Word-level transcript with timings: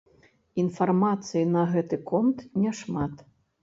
Інфармацыі 0.63 1.45
на 1.53 1.63
гэты 1.77 2.03
конт 2.11 2.37
няшмат. 2.67 3.27